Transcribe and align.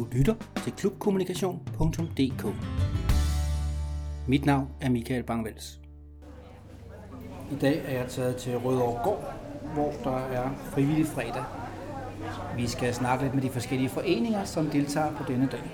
Du 0.00 0.06
lytter 0.12 0.34
til 0.64 0.72
klubkommunikation.dk. 0.72 2.46
Mit 4.28 4.46
navn 4.46 4.68
er 4.80 4.88
Michael 4.88 5.22
Bangvels. 5.22 5.78
I 7.52 7.54
dag 7.60 7.82
er 7.84 7.92
jeg 7.98 8.08
taget 8.08 8.36
til 8.36 8.58
Rødovre 8.58 9.02
Gård, 9.04 9.34
hvor 9.74 9.92
der 10.04 10.16
er 10.16 10.50
frivillig 10.72 11.06
fredag. 11.06 11.44
Vi 12.56 12.66
skal 12.66 12.94
snakke 12.94 13.24
lidt 13.24 13.34
med 13.34 13.42
de 13.42 13.50
forskellige 13.50 13.88
foreninger, 13.88 14.44
som 14.44 14.66
deltager 14.66 15.16
på 15.16 15.32
denne 15.32 15.48
dag. 15.52 15.70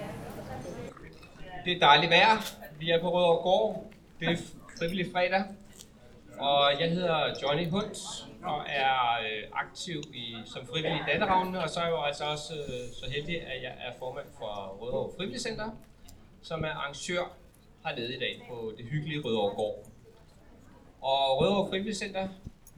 Det 1.64 1.72
er 1.72 1.78
dejligt 1.80 2.10
vejr. 2.10 2.56
Vi 2.78 2.90
er 2.90 3.00
på 3.00 3.08
Rødovre 3.08 3.42
Gård. 3.42 3.84
Det 4.20 4.28
er 4.28 4.36
frivillig 4.78 5.06
fredag. 5.12 5.44
Og 6.38 6.80
jeg 6.80 6.90
hedder 6.90 7.34
Johnny 7.42 7.70
Hunt 7.70 7.98
og 8.42 8.64
er 8.68 9.18
øh, 9.26 9.42
aktiv 9.52 10.02
i, 10.14 10.34
som 10.44 10.66
frivillig 10.66 11.00
i 11.00 11.10
Danneravnene, 11.10 11.62
og 11.62 11.70
så 11.70 11.80
er 11.80 11.84
jeg 11.84 11.92
jo 11.92 12.02
altså 12.02 12.24
også 12.24 12.54
øh, 12.54 12.92
så 13.00 13.10
heldig, 13.10 13.42
at 13.42 13.62
jeg 13.62 13.74
er 13.86 13.92
formand 13.98 14.26
for 14.38 14.76
Rødovre 14.80 15.12
Frivillig 15.16 15.40
Center, 15.40 15.70
som 16.42 16.64
er 16.64 16.68
arrangør 16.68 17.24
hernede 17.84 18.16
i 18.16 18.18
dag 18.18 18.46
på 18.50 18.72
det 18.76 18.86
hyggelige 18.86 19.20
Rødovre 19.24 19.54
Gård. 19.54 19.78
Og 21.00 21.40
Rødovre 21.40 21.68
Frivillig 21.68 21.96
Center, 21.96 22.28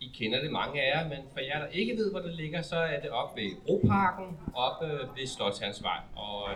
I 0.00 0.10
kender 0.14 0.40
det 0.40 0.52
mange 0.52 0.82
af 0.82 0.96
jer, 0.96 1.08
men 1.08 1.18
for 1.32 1.40
jer, 1.40 1.58
der 1.58 1.66
ikke 1.66 1.96
ved, 1.96 2.10
hvor 2.10 2.20
det 2.20 2.34
ligger, 2.34 2.62
så 2.62 2.76
er 2.76 3.00
det 3.00 3.10
op 3.10 3.36
ved 3.36 3.50
Broparken, 3.66 4.38
oppe 4.54 4.86
ved 5.16 5.26
Slotsherrensvej. 5.26 6.00
Og 6.16 6.48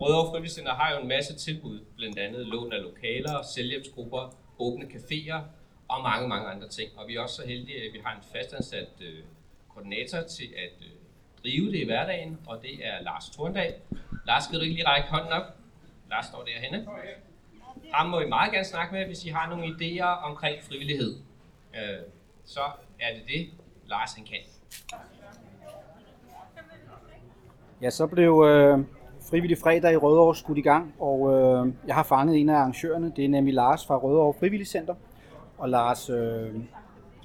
Rødovre 0.00 0.30
Frivillig 0.30 0.50
Center 0.50 0.74
har 0.74 0.94
jo 0.94 1.00
en 1.02 1.08
masse 1.08 1.36
tilbud, 1.36 1.80
blandt 1.96 2.18
andet 2.18 2.46
lån 2.46 2.72
af 2.72 2.82
lokaler, 2.82 3.42
selvhjælpsgrupper, 3.42 4.34
åbne 4.58 4.84
caféer, 4.84 5.40
og 5.88 6.02
mange, 6.02 6.28
mange 6.28 6.48
andre 6.48 6.68
ting. 6.68 6.90
Og 6.96 7.08
vi 7.08 7.16
er 7.16 7.20
også 7.20 7.36
så 7.36 7.46
heldige, 7.46 7.76
at 7.76 7.92
vi 7.92 8.00
har 8.04 8.16
en 8.16 8.22
fastansat 8.32 8.88
øh, 9.00 9.24
koordinator 9.74 10.22
til 10.22 10.48
at 10.56 10.86
øh, 10.86 10.92
drive 11.42 11.66
det 11.72 11.78
i 11.78 11.84
hverdagen, 11.84 12.38
og 12.46 12.62
det 12.62 12.86
er 12.86 13.02
Lars 13.02 13.30
Thorndal. 13.30 13.74
Lars, 14.26 14.44
skal 14.44 14.58
du 14.58 14.62
ikke 14.62 14.74
lige 14.74 14.86
række 14.86 15.08
hånden 15.08 15.32
op? 15.32 15.42
Lars 16.10 16.26
står 16.26 16.44
derhenne. 16.44 16.88
Ham 17.92 18.06
må 18.06 18.20
I 18.20 18.28
meget 18.28 18.52
gerne 18.52 18.64
snakke 18.64 18.94
med, 18.94 19.06
hvis 19.06 19.24
I 19.24 19.28
har 19.28 19.48
nogle 19.48 19.64
idéer 19.66 20.24
omkring 20.24 20.62
frivillighed. 20.62 21.16
Øh, 21.74 21.98
så 22.44 22.60
er 23.00 23.14
det 23.14 23.22
det, 23.28 23.50
Lars 23.86 24.14
han 24.14 24.24
kan. 24.24 24.38
Ja, 27.82 27.90
så 27.90 28.06
blev 28.06 28.44
øh, 28.48 28.78
frivillig 29.30 29.58
fredag 29.58 29.92
i 29.92 29.96
Rødovre 29.96 30.34
skudt 30.34 30.58
i 30.58 30.60
gang, 30.60 30.94
og 30.98 31.32
øh, 31.32 31.72
jeg 31.86 31.94
har 31.94 32.02
fanget 32.02 32.40
en 32.40 32.48
af 32.48 32.54
arrangørerne. 32.54 33.12
Det 33.16 33.24
er 33.24 33.28
nemlig 33.28 33.54
Lars 33.54 33.86
fra 33.86 33.96
Rødovre 33.96 34.34
Frivillig 34.38 34.66
Center. 34.66 34.94
Og 35.58 35.68
Lars, 35.68 36.10
øh, 36.10 36.52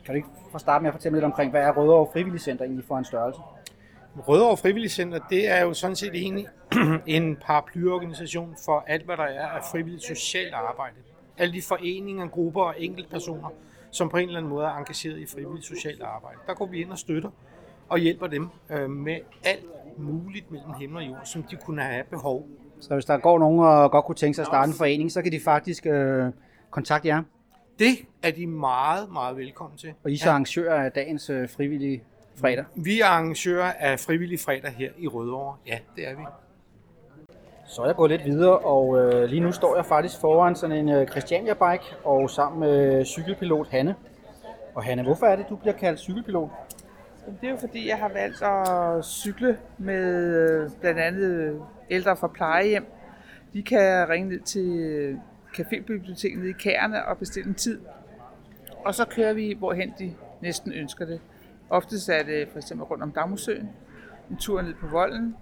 kan 0.05 0.07
du 0.07 0.13
ikke 0.13 0.27
fra 0.51 0.59
starte 0.59 0.81
med 0.83 0.89
at 0.89 0.93
fortælle 0.93 1.15
lidt 1.15 1.25
omkring, 1.25 1.51
hvad 1.51 1.61
er 1.61 1.71
Rødovre 1.71 2.11
Frivillig 2.13 2.41
Center 2.41 2.65
egentlig 2.65 2.85
for 2.85 2.97
en 2.97 3.05
størrelse? 3.05 3.41
Rødovre 4.27 4.57
Frivillig 4.57 4.91
Center, 4.91 5.19
det 5.29 5.49
er 5.49 5.61
jo 5.61 5.73
sådan 5.73 5.95
set 5.95 6.15
egentlig 6.15 6.47
en 7.05 7.35
paraplyorganisation 7.35 8.55
for 8.65 8.83
alt, 8.87 9.05
hvad 9.05 9.17
der 9.17 9.23
er 9.23 9.47
af 9.47 9.63
frivilligt 9.71 10.03
socialt 10.03 10.53
arbejde. 10.53 10.95
Alle 11.37 11.53
de 11.53 11.61
foreninger, 11.61 12.27
grupper 12.27 12.61
og 12.61 12.75
enkeltpersoner, 12.77 13.49
som 13.91 14.09
på 14.09 14.17
en 14.17 14.27
eller 14.27 14.39
anden 14.39 14.49
måde 14.49 14.65
er 14.65 14.77
engageret 14.77 15.19
i 15.19 15.25
frivilligt 15.25 15.65
socialt 15.65 16.01
arbejde. 16.01 16.37
Der 16.47 16.53
går 16.53 16.65
vi 16.65 16.81
ind 16.81 16.91
og 16.91 16.97
støtter 16.97 17.29
og 17.89 17.99
hjælper 17.99 18.27
dem 18.27 18.49
øh, 18.69 18.89
med 18.89 19.17
alt 19.43 19.65
muligt 19.97 20.51
mellem 20.51 20.73
himmel 20.79 20.97
og 20.97 21.09
jord, 21.09 21.21
som 21.23 21.43
de 21.43 21.55
kunne 21.55 21.81
have 21.81 22.03
behov. 22.03 22.47
Så 22.79 22.93
hvis 22.93 23.05
der 23.05 23.17
går 23.17 23.39
nogen 23.39 23.59
og 23.59 23.91
godt 23.91 24.05
kunne 24.05 24.15
tænke 24.15 24.35
sig 24.35 24.43
at 24.43 24.47
starte 24.47 24.69
en 24.69 24.75
forening, 24.77 25.11
så 25.11 25.21
kan 25.21 25.31
de 25.31 25.39
faktisk 25.39 25.85
øh, 25.85 26.25
kontakte 26.69 27.07
jer. 27.07 27.23
Det 27.81 27.97
er 28.23 28.31
de 28.31 28.47
meget, 28.47 29.11
meget 29.11 29.37
velkommen 29.37 29.77
til. 29.77 29.93
Og 30.03 30.11
I 30.11 30.13
er 30.13 30.17
så 30.17 30.29
arrangører 30.29 30.83
af 30.85 30.91
dagens 30.91 31.29
øh, 31.29 31.49
frivillige 31.49 32.03
fredag. 32.35 32.65
Vi 32.75 33.01
er 33.01 33.05
arrangører 33.05 33.73
af 33.79 33.99
frivillig 33.99 34.39
fredag 34.39 34.71
her 34.71 34.91
i 34.97 35.07
Rødovre. 35.07 35.55
Ja, 35.67 35.79
det 35.95 36.07
er 36.07 36.15
vi. 36.15 36.23
Så 37.67 37.81
er 37.81 37.85
jeg 37.85 37.95
gået 37.95 38.11
lidt 38.11 38.25
videre, 38.25 38.57
og 38.57 38.97
øh, 38.97 39.29
lige 39.29 39.39
nu 39.39 39.51
står 39.51 39.75
jeg 39.75 39.85
faktisk 39.85 40.19
foran 40.19 40.55
sådan 40.55 40.77
en 40.77 40.89
øh, 40.89 41.07
Christiania-bike, 41.07 41.95
og 42.03 42.29
sammen 42.29 42.59
med 42.59 43.05
cykelpilot 43.05 43.67
Hanne. 43.67 43.95
Og 44.75 44.83
Hanne, 44.83 45.03
hvorfor 45.03 45.25
er 45.25 45.35
det, 45.35 45.45
du 45.49 45.55
bliver 45.55 45.73
kaldt 45.73 45.99
cykelpilot? 45.99 46.49
Det 47.41 47.47
er 47.47 47.51
jo 47.51 47.57
fordi, 47.57 47.87
jeg 47.87 47.97
har 47.97 48.09
valgt 48.09 48.41
at 48.41 49.05
cykle 49.05 49.57
med 49.77 50.35
øh, 50.35 50.69
blandt 50.79 50.99
andet 50.99 51.61
ældre 51.89 52.17
fra 52.17 52.27
plejehjem. 52.27 52.85
De 53.53 53.63
kan 53.63 54.09
ringe 54.09 54.29
ned 54.29 54.39
til 54.39 55.19
cafébiblioteket 55.57 56.45
i 56.45 56.51
Kærne 56.51 57.05
og 57.05 57.17
bestille 57.17 57.49
en 57.49 57.55
tid. 57.55 57.79
Og 58.85 58.95
så 58.95 59.05
kører 59.05 59.33
vi, 59.33 59.55
hvorhen 59.59 59.93
de 59.99 60.13
næsten 60.41 60.73
ønsker 60.73 61.05
det. 61.05 61.19
Oftest 61.69 62.09
er 62.09 62.23
det 62.23 62.47
for 62.51 62.57
eksempel 62.57 62.83
rundt 62.85 63.03
om 63.03 63.11
Damhusøen, 63.11 63.69
en 64.31 64.37
tur 64.37 64.61
ned 64.61 64.73
på 64.73 64.87
volden. 64.87 65.35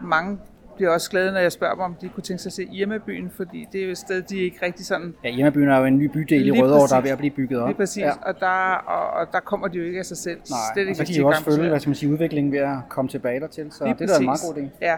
Mange 0.00 0.38
bliver 0.76 0.90
også 0.90 1.10
glade, 1.10 1.32
når 1.32 1.40
jeg 1.40 1.52
spørger 1.52 1.74
dem, 1.74 1.82
om 1.82 1.94
de 1.94 2.08
kunne 2.08 2.22
tænke 2.22 2.42
sig 2.42 2.48
at 2.48 2.52
se 2.52 2.68
Irmabyen, 2.72 3.30
fordi 3.30 3.68
det 3.72 3.80
er 3.80 3.84
jo 3.84 3.90
et 3.90 3.98
sted, 3.98 4.22
de 4.22 4.38
ikke 4.38 4.66
rigtig 4.66 4.86
sådan... 4.86 5.14
Ja, 5.24 5.28
Irmabyen 5.28 5.68
er 5.68 5.78
jo 5.78 5.84
en 5.84 5.98
ny 5.98 6.06
bydel 6.06 6.46
i 6.46 6.50
Rødovre, 6.50 6.88
der 6.88 6.96
er 6.96 7.00
ved 7.00 7.10
at 7.10 7.18
blive 7.18 7.30
bygget 7.30 7.60
op. 7.60 7.68
Lige 7.68 7.76
præcis, 7.76 8.02
ja. 8.02 8.12
og, 8.22 8.40
der, 8.40 8.74
og, 8.74 9.20
og 9.20 9.32
der 9.32 9.40
kommer 9.40 9.68
de 9.68 9.78
jo 9.78 9.84
ikke 9.84 9.98
af 9.98 10.06
sig 10.06 10.16
selv. 10.16 10.38
Nej, 10.50 10.58
Slet 10.74 10.82
ikke, 10.82 10.92
og 10.92 10.96
så 10.96 11.04
kan 11.04 11.14
de 11.14 11.20
jo 11.20 11.28
også 11.28 11.44
følge, 11.44 11.68
hvad 11.68 11.80
skal 11.80 11.88
man 11.88 11.96
sige, 11.96 12.12
udviklingen 12.12 12.52
ved 12.52 12.58
at 12.58 12.76
komme 12.88 13.08
tilbage 13.08 13.40
dertil, 13.40 13.72
så 13.72 13.84
Lige 13.84 13.94
det 13.98 14.10
er 14.10 14.14
da 14.14 14.18
en 14.18 14.24
meget 14.24 14.40
god 14.46 14.62
idé. 14.62 14.68
Ja, 14.80 14.96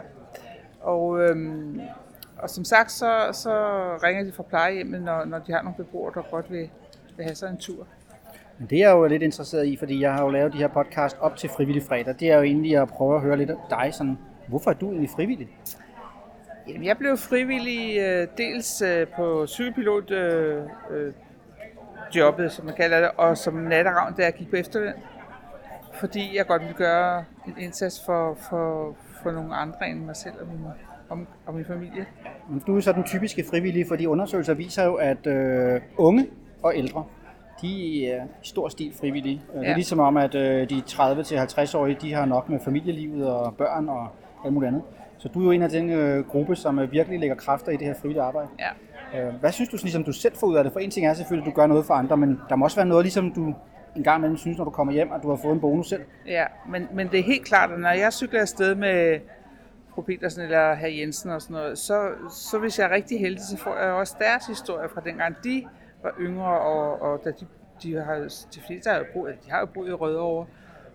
og, 0.81 1.23
øhm, 1.23 1.81
og 2.39 2.51
som 2.51 2.65
sagt, 2.65 2.93
så, 2.93 3.29
så 3.33 3.51
ringer 4.03 4.25
de 4.25 4.33
fra 4.33 4.43
plejehjemmet, 4.43 5.03
når, 5.03 5.25
når 5.25 5.39
de 5.39 5.53
har 5.53 5.63
nogle 5.63 5.77
beboere, 5.77 6.13
der 6.15 6.23
godt 6.31 6.51
vil, 6.51 6.71
vil 7.17 7.25
have 7.25 7.35
sig 7.35 7.51
en 7.51 7.57
tur. 7.57 7.87
Men 8.59 8.69
det 8.71 8.79
er 8.79 8.89
jeg 8.89 8.97
jo 8.97 9.07
lidt 9.07 9.23
interesseret 9.23 9.67
i, 9.67 9.77
fordi 9.77 10.01
jeg 10.01 10.13
har 10.13 10.23
jo 10.25 10.31
lavet 10.31 10.53
de 10.53 10.59
her 10.59 10.69
podcast 10.69 11.17
op 11.21 11.37
til 11.37 11.51
frivillig 11.51 11.83
fredag. 11.83 12.15
Det 12.21 12.31
er 12.31 12.37
jo 12.37 12.43
egentlig 12.43 12.77
at 12.77 12.89
prøve 12.89 13.15
at 13.15 13.21
høre 13.21 13.37
lidt 13.37 13.51
af 13.51 13.57
dig. 13.71 13.95
Sådan, 13.95 14.19
hvorfor 14.49 14.71
er 14.71 14.75
du 14.75 14.91
egentlig 14.91 15.11
frivillig? 15.11 15.49
Jamen, 16.69 16.85
jeg 16.85 16.99
blev 16.99 17.17
frivillig 17.17 17.99
øh, 17.99 18.29
dels 18.39 18.83
øh, 18.83 19.07
på 19.17 19.47
cykelpilot 19.47 20.11
øh, 20.11 20.63
øh, 20.91 21.13
jobbet, 22.17 22.53
som 22.53 22.65
man 22.65 22.75
kalder 22.75 23.01
det, 23.01 23.11
og 23.17 23.39
som 23.39 23.55
natteravn, 23.55 24.15
da 24.15 24.23
jeg 24.23 24.33
gik 24.33 24.51
på 24.51 24.57
efterløn. 24.57 24.95
Fordi 25.95 26.37
jeg 26.37 26.47
godt 26.47 26.63
ville 26.63 26.77
gøre 26.77 27.25
en 27.47 27.55
indsats 27.59 28.05
for, 28.07 28.35
for, 28.49 28.97
for 29.23 29.31
nogle 29.31 29.55
andre 29.55 29.89
end 29.89 30.05
mig 30.05 30.17
selv 30.17 30.35
og 30.41 30.47
min, 30.47 30.67
og, 31.09 31.19
og 31.47 31.55
min 31.55 31.65
familie. 31.65 32.07
Du 32.67 32.77
er 32.77 32.81
så 32.81 32.93
den 32.93 33.05
typiske 33.05 33.45
frivillige, 33.51 33.87
for 33.89 33.97
de 33.97 34.09
undersøgelser 34.09 34.55
viser 34.55 34.85
jo, 34.85 34.95
at 34.95 35.27
øh, 35.27 35.81
unge 35.97 36.27
og 36.63 36.73
ældre, 36.77 37.05
de 37.63 38.07
er 38.07 38.25
i 38.25 38.29
stor 38.43 38.69
stil 38.69 38.93
frivillige. 39.01 39.43
Ja. 39.55 39.61
Det 39.61 39.69
er 39.69 39.75
ligesom 39.75 40.01
om, 40.01 40.17
at 40.17 40.35
øh, 40.35 40.71
de 40.71 40.83
30-50-årige, 40.89 41.97
de 42.01 42.13
har 42.13 42.25
nok 42.25 42.49
med 42.49 42.61
familielivet 42.61 43.31
og 43.31 43.55
børn 43.57 43.89
og 43.89 44.09
alt 44.45 44.53
muligt 44.53 44.69
andet. 44.69 44.83
Så 45.19 45.29
du 45.29 45.41
er 45.41 45.45
jo 45.45 45.51
en 45.51 45.63
af 45.63 45.69
den 45.69 45.91
øh, 45.91 46.25
gruppe, 46.29 46.57
som 46.57 46.79
øh, 46.79 46.93
virkelig 46.93 47.21
lægger 47.21 47.37
kræfter 47.37 47.73
i 47.73 47.77
det 47.77 47.87
her 47.87 47.95
frivillige 47.95 48.23
arbejde. 48.23 48.49
Ja. 48.59 49.29
Øh, 49.29 49.35
hvad 49.35 49.53
synes 49.53 49.69
du, 49.71 49.77
ligesom, 49.83 50.05
du 50.05 50.13
selv 50.13 50.37
får 50.37 50.47
ud 50.47 50.57
af 50.57 50.65
det? 50.65 50.73
For 50.73 50.81
en 50.81 50.91
ting 50.91 51.07
er 51.07 51.15
selvfølgelig, 51.15 51.49
at 51.49 51.55
du 51.55 51.61
gør 51.61 51.67
noget 51.67 51.87
for 51.87 51.95
andre, 51.95 52.17
men 52.17 52.41
der 52.49 52.57
må 52.57 52.65
også 52.65 52.77
være 52.77 52.87
noget, 52.87 53.05
ligesom 53.05 53.33
du 53.33 53.55
en 53.97 54.03
gang 54.03 54.19
imellem 54.19 54.37
synes, 54.37 54.59
når 54.59 54.65
du 54.65 54.71
kommer 54.71 54.93
hjem, 54.93 55.13
at 55.13 55.23
du 55.23 55.29
har 55.29 55.37
fået 55.37 55.53
en 55.53 55.61
bonus 55.61 55.89
selv. 55.89 56.03
Ja, 56.27 56.45
men, 56.69 56.89
men 56.93 57.09
det 57.09 57.21
er 57.21 57.25
helt 57.25 57.45
klart, 57.45 57.71
at 57.71 57.81
når 57.81 57.89
jeg 57.91 58.13
cykler 58.13 58.41
afsted 58.41 58.75
med 58.75 59.19
fru 59.95 60.03
Petersen 60.03 60.43
eller 60.43 60.75
herr 60.75 60.89
Jensen 60.89 61.31
og 61.31 61.43
sådan 61.43 61.55
noget, 61.55 61.79
så, 61.79 62.09
så 62.31 62.59
hvis 62.59 62.79
jeg 62.79 62.85
er 62.85 62.91
rigtig 62.91 63.21
heldig, 63.21 63.43
så 63.43 63.57
får 63.57 63.77
jeg 63.77 63.93
også 63.93 64.15
deres 64.19 64.47
historie 64.47 64.89
fra 64.89 65.01
dengang 65.05 65.37
de 65.45 65.65
var 66.03 66.15
yngre, 66.21 66.61
og, 66.61 67.03
og 67.03 67.21
da 67.25 67.31
de, 67.31 67.47
de, 67.83 67.95
har, 67.95 68.15
de 68.55 68.61
fleste 68.67 68.91
har 68.91 68.99
jo 68.99 69.05
boet, 69.15 69.35
de 69.47 69.51
har 69.51 69.61
jo 69.61 69.67
boet 69.67 69.89
i 69.89 69.93
Rødovre, 69.93 70.47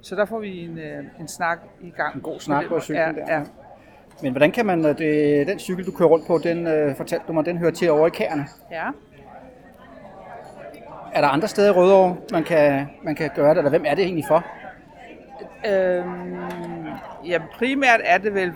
så 0.01 0.15
der 0.15 0.25
får 0.25 0.39
vi 0.39 0.65
en, 0.65 0.77
øh, 0.77 1.03
en 1.19 1.27
snak 1.27 1.59
i 1.81 1.89
gang. 1.89 2.15
En 2.15 2.21
god 2.21 2.39
snak 2.39 2.65
på 2.67 2.79
cyklen 2.79 3.15
ja, 3.15 3.21
der. 3.21 3.33
Ja. 3.33 3.43
Men 4.23 4.31
hvordan 4.31 4.51
kan 4.51 4.65
man, 4.65 4.83
det, 4.83 5.47
den 5.47 5.59
cykel, 5.59 5.85
du 5.85 5.91
kører 5.91 6.09
rundt 6.09 6.27
på, 6.27 6.37
den 6.43 6.67
øh, 6.67 6.95
fortalte 6.95 7.25
du 7.27 7.33
mig, 7.33 7.45
den 7.45 7.57
hører 7.57 7.71
til 7.71 7.91
over 7.91 8.07
i 8.07 8.09
Kærne. 8.09 8.45
Ja. 8.71 8.87
Er 11.13 11.21
der 11.21 11.27
andre 11.27 11.47
steder 11.47 11.69
i 11.69 11.71
Rødovre, 11.71 12.17
man 12.31 12.43
kan, 12.43 12.87
man 13.03 13.15
kan 13.15 13.29
gøre 13.35 13.49
det, 13.49 13.57
eller 13.57 13.69
hvem 13.69 13.85
er 13.85 13.95
det 13.95 14.03
egentlig 14.03 14.25
for? 14.27 14.45
Øhm, 15.67 16.58
ja, 17.27 17.39
primært 17.57 18.01
er 18.03 18.17
det 18.17 18.33
vel, 18.33 18.53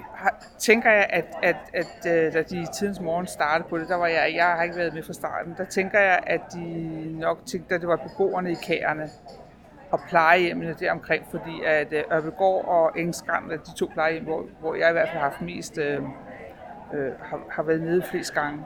tænker 0.59 0.91
jeg, 0.91 1.07
at, 1.09 1.25
at, 1.43 1.55
at, 1.73 2.05
at 2.05 2.33
da 2.33 2.41
de 2.41 2.61
i 2.61 2.65
tidens 2.79 2.99
morgen 2.99 3.27
startede 3.27 3.69
på 3.69 3.77
det, 3.77 3.89
der 3.89 3.95
var 3.95 4.07
jeg, 4.07 4.33
jeg 4.35 4.45
har 4.45 4.63
ikke 4.63 4.75
været 4.75 4.93
med 4.93 5.03
fra 5.03 5.13
starten, 5.13 5.55
der 5.57 5.65
tænker 5.65 5.99
jeg, 5.99 6.19
at 6.27 6.41
de 6.53 7.19
nok 7.19 7.39
tænkte, 7.45 7.75
at 7.75 7.81
det 7.81 7.89
var 7.89 7.95
beboerne 7.95 8.51
i 8.51 8.55
kærene 8.63 9.09
og 9.91 9.99
plejehjemmene 10.09 10.75
deromkring, 10.79 11.25
fordi 11.31 11.63
at 11.65 11.93
øh, 11.93 12.03
Ørvegård 12.13 12.65
og 12.65 12.99
Engskrand 12.99 13.51
er 13.51 13.57
de 13.57 13.75
to 13.75 13.89
plejehjem, 13.93 14.23
hvor, 14.23 14.45
hvor 14.59 14.75
jeg 14.75 14.89
i 14.89 14.91
hvert 14.91 15.07
fald 15.07 15.19
har 15.19 15.29
haft 15.29 15.41
mest, 15.41 15.77
øh, 15.77 16.01
øh, 16.93 17.11
har, 17.21 17.39
har 17.49 17.63
været 17.63 17.81
nede 17.81 18.03
flest 18.11 18.33
gange. 18.33 18.59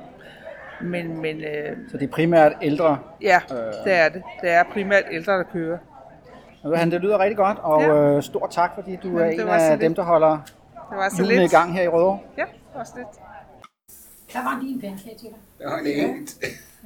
Men, 0.82 1.22
men, 1.22 1.38
øh, 1.44 1.78
så 1.92 1.98
det 1.98 2.08
er 2.08 2.12
primært 2.12 2.54
ældre? 2.62 3.00
Ja, 3.22 3.42
det 3.84 3.94
er 3.94 4.10
det. 4.10 4.24
Det 4.42 4.50
er 4.50 4.64
primært 4.64 5.04
ældre, 5.12 5.34
der 5.34 5.44
kører. 5.44 5.78
Han, 6.76 6.92
det 6.92 7.02
lyder 7.02 7.20
rigtig 7.20 7.38
godt, 7.38 7.58
og 7.62 7.82
ja. 7.82 8.16
øh, 8.16 8.24
stor 8.24 8.48
tak, 8.52 8.72
fordi 8.76 8.96
du 9.04 9.08
Jamen, 9.08 9.24
er 9.24 9.30
en 9.30 9.50
af 9.50 9.80
dem, 9.80 9.96
der 9.96 10.04
holder 10.04 10.38
julene 11.20 11.44
i 11.44 11.48
gang 11.48 11.74
her 11.74 11.82
i 11.84 11.88
Rødovre. 11.88 12.20
Ja, 12.38 12.42
det 12.42 12.50
var 12.76 12.84
så 12.84 12.94
lidt. 12.96 13.08
Der 14.34 14.40
var 14.40 14.60
lige 14.62 14.74
en 14.74 14.82
pandekage 14.82 15.18
til 15.18 15.28
dig. 15.28 15.38
Det 15.60 15.66
var 15.68 15.82
lidt. 15.84 16.38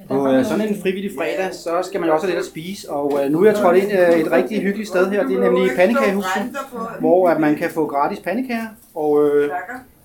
På 0.07 0.27
øh, 0.27 0.45
sådan 0.45 0.67
en 0.67 0.81
frivillig 0.81 1.11
fredag, 1.17 1.53
så 1.53 1.81
skal 1.83 1.99
man 1.99 2.09
jo 2.09 2.15
også 2.15 2.27
have 2.27 2.35
lidt 2.35 2.45
at 2.45 2.51
spise, 2.51 2.89
og 2.89 3.23
øh, 3.23 3.31
nu 3.31 3.41
er 3.41 3.45
jeg 3.45 3.55
trådt 3.55 3.77
ind 3.77 3.91
øh, 3.91 4.19
et 4.19 4.31
rigtig 4.31 4.61
hyggeligt 4.61 4.89
sted 4.89 5.11
her, 5.11 5.27
det 5.27 5.35
er 5.35 5.41
nemlig 5.41 5.71
Pandekagehuset, 5.75 6.55
hvor 6.99 7.29
at 7.29 7.39
man 7.39 7.55
kan 7.55 7.69
få 7.69 7.87
gratis 7.87 8.19
pandekager, 8.19 8.67
og 8.95 9.23
øh, 9.23 9.51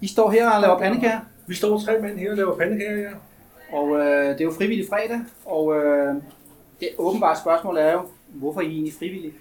I 0.00 0.06
står 0.06 0.30
her 0.30 0.50
og 0.50 0.60
laver 0.60 0.78
pandekager, 0.78 1.18
Vi 1.46 1.54
står 1.54 1.78
tre 1.78 2.00
mænd 2.02 2.18
her 2.18 2.30
og 2.30 2.36
laver 2.36 2.56
pandekager, 2.56 2.98
ja. 2.98 3.08
og 3.78 3.98
øh, 3.98 4.28
det 4.28 4.40
er 4.40 4.44
jo 4.44 4.52
frivillig 4.52 4.86
fredag, 4.88 5.20
og 5.44 5.74
øh, 5.76 6.14
det 6.80 6.88
åbenbare 6.98 7.36
spørgsmål 7.36 7.76
er 7.76 7.92
jo, 7.92 8.00
hvorfor 8.28 8.60
er 8.60 8.64
I 8.64 8.70
egentlig 8.70 8.92
frivillige? 8.98 9.32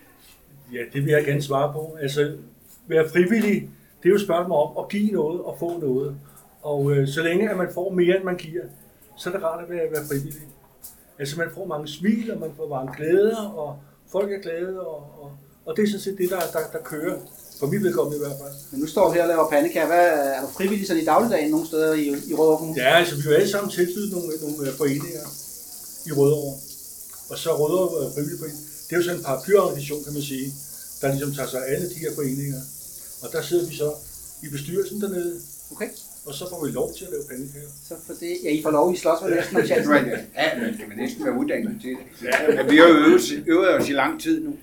Ja, 0.74 0.80
det 0.94 1.06
vil 1.06 1.12
jeg 1.12 1.26
gerne 1.26 1.42
svare 1.42 1.74
på. 1.74 1.98
Altså, 2.02 2.32
være 2.88 3.10
frivillig, 3.10 3.70
det 4.04 4.06
er 4.06 4.10
jo 4.10 4.16
et 4.16 4.22
spørgsmål 4.22 4.58
om 4.58 4.84
at 4.84 4.90
give 4.90 5.12
noget 5.12 5.42
og 5.42 5.56
få 5.60 5.80
noget. 5.80 6.16
Og 6.62 6.92
øh, 6.92 7.08
så 7.08 7.24
længe 7.24 7.50
at 7.50 7.58
man 7.58 7.68
får 7.74 7.90
mere, 7.90 8.16
end 8.16 8.24
man 8.24 8.38
giver, 8.38 8.64
så 9.18 9.30
er 9.30 9.34
det 9.34 9.44
rart 9.44 9.64
at 9.64 9.70
være, 9.70 9.92
være 9.92 10.06
frivillig. 10.08 10.48
Altså, 11.20 11.38
man 11.38 11.48
får 11.54 11.66
mange 11.66 11.88
smil, 11.88 12.32
og 12.34 12.40
man 12.40 12.52
får 12.58 12.70
mange 12.70 12.94
glæder, 12.98 13.38
og 13.38 13.80
folk 14.12 14.32
er 14.32 14.42
glade, 14.42 14.80
og, 14.88 14.98
og, 15.22 15.32
og 15.66 15.78
det 15.78 15.84
er 15.84 15.88
sådan 15.88 16.02
set 16.02 16.18
det, 16.18 16.30
der, 16.30 16.40
der, 16.40 16.60
der 16.74 16.84
kører. 16.84 17.18
For 17.60 17.68
mit 17.68 17.84
vedkommende 17.84 18.18
i 18.20 18.24
hvert 18.26 18.38
fald. 18.42 18.56
Men 18.72 18.78
nu 18.82 18.88
står 18.88 19.08
du 19.08 19.14
her 19.14 19.22
og 19.22 19.28
laver 19.28 19.50
pandekager. 19.50 19.88
Hvad, 19.94 20.06
er 20.36 20.42
du 20.46 20.50
frivillig 20.58 20.88
sådan 20.88 21.02
i 21.04 21.06
dagligdagen 21.06 21.52
nogle 21.52 21.68
steder 21.72 21.94
i, 21.94 22.08
i 22.32 22.34
Rødovre 22.40 22.58
Kommune? 22.58 22.82
Ja, 22.82 22.92
altså 23.02 23.16
vi 23.16 23.22
er 23.26 23.30
jo 23.32 23.36
alle 23.40 23.52
sammen 23.56 23.70
tilknyttet 23.72 24.12
nogle, 24.16 24.28
nogle 24.44 24.58
øh, 24.66 24.72
foreninger 24.82 25.26
i 26.10 26.12
Rødovre. 26.20 26.54
Og 27.32 27.38
så 27.44 27.50
Rødovre 27.62 27.96
øh, 28.02 28.08
Frivillig 28.14 28.40
Forening, 28.42 28.64
det 28.86 28.92
er 28.94 28.98
jo 28.98 29.04
sådan 29.04 29.20
en 29.20 29.24
paraplyorganisation, 29.24 30.04
kan 30.04 30.14
man 30.14 30.22
sige, 30.22 30.48
der 31.02 31.08
ligesom 31.12 31.32
tager 31.38 31.50
sig 31.50 31.60
af 31.68 31.74
alle 31.74 31.88
de 31.94 32.00
her 32.04 32.12
foreninger. 32.16 32.62
Og 33.24 33.28
der 33.34 33.42
sidder 33.42 33.66
vi 33.70 33.76
så 33.76 33.90
i 34.44 34.48
bestyrelsen 34.56 35.02
dernede, 35.02 35.36
Okay. 35.72 35.90
og 36.26 36.34
så 36.34 36.50
får 36.50 36.66
vi 36.66 36.72
lov 36.72 36.94
til 36.98 37.06
at 37.06 37.12
lave 37.12 37.24
pandekager. 37.30 37.68
Så 37.88 37.94
for 38.06 38.14
det, 38.14 38.34
ja, 38.44 38.50
I 38.50 38.62
får 38.64 38.72
lov, 38.72 38.94
I 38.94 38.98
slås 38.98 39.18
med 39.24 39.36
næsten 39.36 39.58
om 39.58 39.64
chancen. 39.66 39.94
Ja, 39.96 40.60
men 40.62 40.78
kan 40.80 40.88
man 40.90 40.98
næsten 40.98 41.26
være 41.26 41.34
uddannet 41.40 41.82
til 41.82 41.90
det. 41.90 42.28
Ja, 42.58 42.64
vi 42.72 42.78
har 42.78 42.88
jo 42.88 42.94
øvet, 42.96 43.44
øvet 43.48 43.70
os 43.76 43.90
i 43.90 43.94
lang 43.94 44.22
tid 44.22 44.44
nu. 44.44 44.54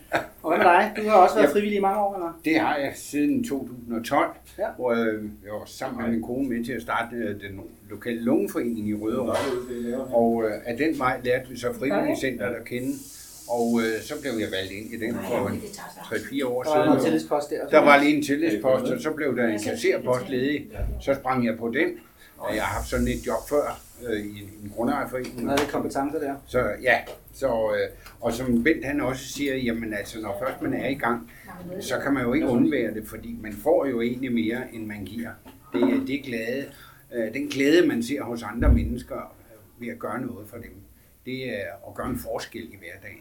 Og 0.43 0.51
hvad 0.51 0.59
med 0.59 0.65
dig? 0.75 0.93
Du 0.97 1.03
har 1.09 1.17
også 1.17 1.35
været 1.35 1.49
Ja. 1.49 1.53
frivillig 1.53 1.77
i 1.77 1.81
mange 1.81 2.01
år, 2.01 2.15
eller? 2.15 2.41
Det 2.45 2.61
har 2.61 2.77
jeg 2.77 2.93
siden 2.97 3.45
2012, 3.45 4.31
Ja. 4.59 4.65
hvor 4.77 4.95
jeg, 4.95 5.07
jeg 5.45 5.53
var 5.53 5.65
sammen 5.67 6.03
med 6.03 6.11
min 6.13 6.23
kone 6.23 6.49
med 6.49 6.65
til 6.65 6.73
at 6.73 6.83
starte 6.83 7.17
øh, 7.17 7.29
den 7.41 7.61
lokale 7.91 8.21
lungeforening 8.21 8.89
i 8.89 8.95
Rødovre. 8.95 9.37
Og 10.15 10.45
øh, 10.47 10.53
af 10.67 10.77
den 10.77 10.99
vej 10.99 11.21
lærte 11.25 11.49
vi 11.51 11.59
så 11.59 11.73
frivilligcenteret 11.79 12.55
at 12.55 12.65
kende. 12.65 12.93
Og 13.49 13.81
øh, 13.83 14.03
så 14.03 14.15
blev 14.21 14.33
jeg 14.33 14.49
valgt 14.51 14.73
ind 14.73 14.93
i 14.95 14.97
den 15.07 15.15
for 15.15 15.49
en 15.49 15.63
3-4 15.63 16.47
år 16.47 16.63
Der 16.63 16.79
var 16.79 16.85
siden. 16.87 17.05
tillidspost 17.05 17.51
der. 17.51 17.69
Der 17.69 17.79
var 17.79 18.03
lige 18.03 18.17
en 18.17 18.23
tillidspost, 18.23 18.93
og 18.93 19.01
så 19.01 19.11
blev 19.11 19.37
der 19.37 19.47
en 19.49 19.61
kasserpost 19.63 20.29
ledig. 20.29 20.71
Så 21.01 21.15
sprang 21.15 21.47
jeg 21.47 21.59
på 21.59 21.69
den, 21.69 21.89
og 22.39 22.55
jeg 22.55 22.63
har 22.63 22.75
haft 22.75 22.89
sådan 22.89 23.09
et 23.09 23.27
job 23.27 23.49
før 23.49 23.81
øh, 24.09 24.21
i 24.21 24.43
en, 24.43 24.51
en 24.65 24.73
grundejerforening. 24.77 25.51
Det 25.51 25.69
kompetencer 25.69 26.19
der. 26.19 26.35
Så 26.47 26.59
ja, 26.83 26.99
så, 27.35 27.47
øh, 27.47 27.89
og 28.21 28.33
som 28.33 28.65
Bent 28.65 28.85
han 28.85 29.01
også 29.01 29.29
siger, 29.29 29.57
jamen 29.57 29.95
altså, 29.95 30.21
når 30.21 30.45
først 30.47 30.63
man 30.63 30.75
er 30.75 30.89
i 30.89 30.95
gang, 30.95 31.31
så 31.81 31.99
kan 31.99 32.13
man 32.15 32.23
jo 32.23 32.33
ikke 32.33 32.47
undvære 32.47 32.95
det, 32.95 33.09
fordi 33.09 33.37
man 33.43 33.53
får 33.53 33.87
jo 33.87 34.01
egentlig 34.01 34.33
mere, 34.33 34.63
end 34.73 34.87
man 34.87 35.05
giver. 35.05 35.31
Det 35.73 35.83
er 35.83 36.05
det 36.07 36.23
glæde, 36.25 36.65
øh, 37.15 37.35
den 37.35 37.49
glæde, 37.49 37.87
man 37.87 38.03
ser 38.03 38.23
hos 38.23 38.43
andre 38.43 38.73
mennesker 38.73 39.17
øh, 39.17 39.83
ved 39.83 39.89
at 39.93 39.99
gøre 39.99 40.21
noget 40.21 40.49
for 40.49 40.57
dem, 40.57 40.75
det 41.27 41.49
er 41.49 41.65
at 41.89 41.95
gøre 41.95 42.09
en 42.11 42.19
forskel 42.19 42.63
i 42.63 42.77
hverdagen. 42.79 43.21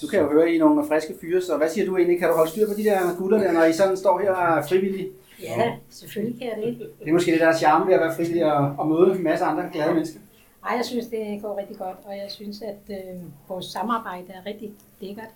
Du 0.00 0.06
kan 0.06 0.20
jo 0.20 0.32
høre, 0.32 0.50
I 0.50 0.56
er 0.56 0.58
nogle 0.58 0.88
friske 0.88 1.14
fyre, 1.20 1.42
så 1.42 1.56
hvad 1.56 1.68
siger 1.68 1.86
du 1.86 1.96
egentlig? 1.96 2.18
Kan 2.18 2.28
du 2.28 2.34
holde 2.34 2.50
styr 2.50 2.66
på 2.68 2.74
de 2.74 2.84
der 2.84 3.16
gutter 3.18 3.38
der, 3.38 3.52
når 3.52 3.64
I 3.64 3.72
sådan 3.72 3.96
står 3.96 4.18
her 4.20 4.30
og 4.32 4.58
er 4.58 4.62
frivillige? 4.66 5.08
Ja, 5.42 5.72
selvfølgelig 5.90 6.40
kan 6.40 6.48
jeg 6.48 6.56
det. 6.66 6.90
Det 7.00 7.08
er 7.08 7.12
måske 7.12 7.32
det 7.32 7.40
der 7.40 7.46
er 7.48 7.56
charme 7.58 7.86
ved 7.86 7.94
at 7.94 8.00
være 8.00 8.14
frivillig 8.14 8.52
og, 8.52 8.74
og 8.78 8.88
møde 8.88 9.16
en 9.16 9.22
masse 9.22 9.44
andre 9.44 9.70
glade 9.72 9.94
mennesker. 9.94 10.20
Ej, 10.68 10.76
jeg 10.76 10.84
synes, 10.84 11.06
det 11.06 11.42
går 11.42 11.58
rigtig 11.58 11.76
godt, 11.78 11.96
og 12.04 12.12
jeg 12.16 12.26
synes, 12.30 12.62
at 12.62 12.82
øh, 12.90 13.20
vores 13.48 13.66
samarbejde 13.66 14.26
er 14.28 14.46
rigtig 14.46 14.72
lækkert. 15.00 15.28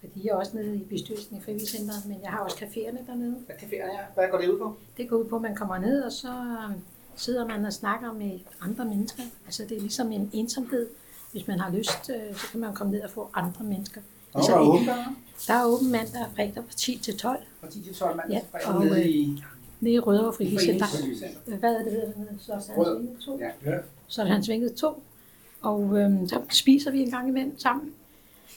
Fordi 0.00 0.20
jeg 0.26 0.30
er 0.30 0.36
også 0.36 0.56
nede 0.56 0.76
i 0.76 0.84
bestyrelsen 0.90 1.36
i 1.36 1.40
Frivilligcenteret, 1.40 2.06
men 2.06 2.16
jeg 2.22 2.30
har 2.30 2.38
også 2.38 2.56
caféerne 2.56 3.06
dernede. 3.06 3.36
Hvad 3.46 3.56
caféer 3.56 3.84
er? 3.84 3.98
Hvad 4.14 4.24
går 4.30 4.38
det 4.38 4.48
ud 4.48 4.58
på? 4.58 4.74
Det 4.96 5.08
går 5.08 5.16
ud 5.16 5.24
på, 5.24 5.36
at 5.36 5.42
man 5.42 5.54
kommer 5.54 5.78
ned, 5.78 6.02
og 6.02 6.12
så 6.12 6.28
øh, 6.28 6.76
sidder 7.16 7.46
man 7.48 7.64
og 7.64 7.72
snakker 7.72 8.12
med 8.12 8.38
andre 8.60 8.84
mennesker. 8.84 9.22
Altså, 9.46 9.62
det 9.68 9.76
er 9.76 9.80
ligesom 9.80 10.12
en 10.12 10.30
ensomhed. 10.32 10.86
Hvis 11.34 11.46
man 11.48 11.60
har 11.60 11.70
lyst, 11.70 12.10
øh, 12.10 12.36
så 12.36 12.46
kan 12.50 12.60
man 12.60 12.74
komme 12.74 12.92
ned 12.92 13.02
og 13.02 13.10
få 13.10 13.30
andre 13.34 13.64
mennesker. 13.64 14.00
Og 14.32 14.38
Altså, 14.38 14.52
der 14.52 14.58
er 14.58 14.62
åbent 14.62 14.86
der, 14.88 14.96
der 15.46 15.54
er 15.54 15.64
åben 15.66 15.90
mandag 15.92 16.20
og 16.20 16.26
fredag 16.36 16.54
fra 16.54 16.72
10 16.76 16.98
til 17.02 17.16
12 17.16 17.38
fra 17.60 17.68
10 17.70 17.82
til 17.82 17.94
12 17.94 18.16
mandag 18.16 18.42
Ja, 18.54 18.68
og, 18.74 18.84
nede 18.84 19.00
øh, 19.00 19.06
i 19.06 19.42
nede 19.80 19.94
i 19.94 19.98
Rødovre. 19.98 20.32
Foreningscenter. 20.32 20.86
Hvad 21.58 21.74
er 21.74 21.82
det, 21.82 21.92
hedder 21.92 22.12
dernede? 22.12 22.38
Så 22.38 22.52
er 22.52 22.76
Rød. 22.76 22.96
han 23.06 23.16
2. 23.24 23.38
Ja. 23.64 23.72
Så 24.08 24.22
er 24.22 24.26
han 24.26 24.44
svinget 24.44 24.74
to, 24.74 25.02
og 25.62 25.98
øhm, 25.98 26.28
så 26.28 26.40
spiser 26.50 26.90
vi 26.90 27.00
en 27.02 27.10
gang 27.10 27.28
imellem 27.28 27.58
sammen. 27.58 27.92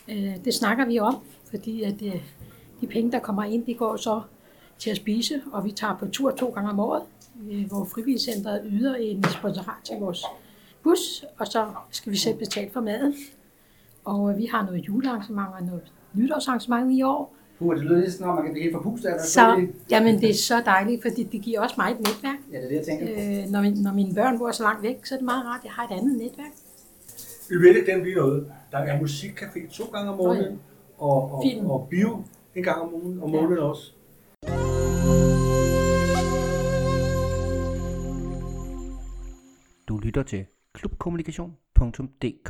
Øh, 0.07 0.45
det 0.45 0.53
snakker 0.53 0.85
vi 0.85 1.00
om, 1.00 1.18
fordi 1.50 1.83
at, 1.83 2.01
øh, 2.01 2.21
de 2.81 2.88
penge, 2.88 3.12
der 3.12 3.19
kommer 3.19 3.44
ind, 3.44 3.65
de 3.65 3.73
går 3.73 3.97
så 3.97 4.21
til 4.80 4.89
at 4.89 4.97
spise, 4.97 5.41
og 5.51 5.65
vi 5.65 5.71
tager 5.71 5.95
på 6.00 6.07
tur 6.07 6.31
to 6.31 6.50
gange 6.50 6.69
om 6.69 6.80
året, 6.80 7.01
øh, 7.51 7.68
hvor 7.68 7.85
frivilligcenteret 7.85 8.62
yder 8.71 8.95
en 8.95 9.23
sponsorat 9.23 9.75
til 9.83 9.95
vores 10.00 10.23
bus, 10.88 11.25
og 11.38 11.48
så 11.48 11.66
skal 11.92 12.12
vi 12.12 12.18
selv 12.18 12.38
betale 12.38 12.69
for 12.74 12.81
maden. 12.81 13.13
Og 14.06 14.31
øh, 14.31 14.38
vi 14.38 14.45
har 14.45 14.66
noget 14.66 14.80
julearrangement 14.88 15.48
og 15.60 15.63
noget 15.66 15.92
nytårsarrangement 16.13 16.92
i 17.00 17.01
år. 17.04 17.34
Puh, 17.60 17.75
det 17.75 17.84
lyder 17.84 18.00
lidt 18.00 18.13
sådan, 18.13 18.30
at 18.30 18.36
man 18.36 18.44
kan 18.44 18.54
blive 18.54 18.63
helt 18.63 18.75
forpustet 18.75 19.10
af 19.10 19.19
Så, 19.22 19.68
jamen, 19.92 20.22
det 20.22 20.30
er 20.30 20.34
så 20.34 20.62
dejligt, 20.66 21.01
fordi 21.01 21.24
det 21.24 21.42
giver 21.42 21.62
også 21.62 21.75
mig 21.78 21.92
et 21.92 21.98
netværk. 21.98 22.36
Ja, 22.51 22.57
det 22.57 22.63
er 22.63 22.68
det, 22.69 22.75
jeg 22.75 22.86
tænker. 22.86 23.44
Øh, 23.44 23.51
når, 23.51 23.62
min- 23.62 23.81
når 23.84 23.94
mine 23.94 24.13
børn 24.16 24.38
bor 24.39 24.51
så 24.51 24.63
langt 24.63 24.84
væk, 24.84 25.06
så 25.06 25.16
er 25.16 25.18
det 25.19 25.25
meget 25.25 25.45
rart, 25.45 25.60
at 25.60 25.66
jeg 25.66 25.72
har 25.74 25.84
et 25.88 25.92
andet 26.00 26.18
netværk. 26.18 26.51
Vi 27.50 27.57
vil 27.57 27.78
ikke 27.78 27.92
den 27.92 28.01
blive 28.01 28.16
noget. 28.16 28.51
Der 28.72 28.78
er 28.78 29.00
musikcafé 29.00 29.72
to 29.72 29.83
gange 29.94 30.12
om 30.12 30.18
måneden, 30.18 30.60
og, 30.98 31.31
og, 31.33 31.44
Film. 31.44 31.69
og 31.69 31.88
bio 31.90 32.24
en 32.56 32.63
gang 32.63 32.81
om 32.81 32.94
ugen, 32.94 33.19
og 33.22 33.30
måneden 33.30 33.57
også. 33.60 33.92
Du 39.88 39.98
lytter 39.98 40.24
til 40.24 40.45
klubkommunikation.dk 40.77 42.50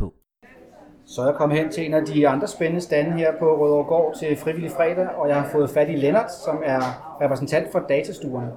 Så 1.05 1.25
jeg 1.25 1.35
kommet 1.37 1.57
hen 1.57 1.71
til 1.71 1.85
en 1.85 1.93
af 1.93 2.05
de 2.05 2.27
andre 2.27 2.47
spændende 2.47 2.81
stande 2.81 3.11
her 3.11 3.31
på 3.39 3.45
Rødovre 3.45 3.83
Gård 3.83 4.15
til 4.19 4.37
Frivillig 4.37 4.71
Fredag, 4.71 5.07
og 5.07 5.29
jeg 5.29 5.41
har 5.41 5.49
fået 5.51 5.69
fat 5.69 5.89
i 5.89 5.95
Lennart, 5.95 6.31
som 6.45 6.61
er 6.65 6.79
repræsentant 7.21 7.71
for 7.71 7.85
datastuerne. 7.89 8.51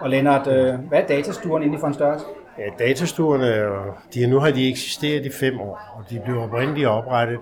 Og 0.00 0.10
Lennart, 0.10 0.46
øh, 0.46 0.74
hvad 0.88 1.02
er 1.02 1.06
datastuerne 1.06 1.62
egentlig 1.62 1.80
for 1.80 1.86
en 1.86 1.94
størrelse? 1.94 2.26
Ja, 2.58 2.84
datastuerne, 2.84 3.46
er 3.46 4.02
de, 4.14 4.26
nu 4.26 4.38
har 4.38 4.50
de 4.50 4.70
eksisteret 4.70 5.26
i 5.26 5.30
fem 5.30 5.60
år, 5.60 5.80
og 5.96 6.10
de 6.10 6.20
blev 6.24 6.38
oprindeligt 6.38 6.86
oprettet 6.86 7.38